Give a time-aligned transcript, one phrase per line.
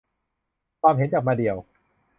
[0.81, 1.57] ความเห็นจากมะเดี่ยว